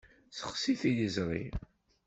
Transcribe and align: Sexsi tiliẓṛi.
Sexsi 0.37 0.73
tiliẓṛi. 0.81 1.45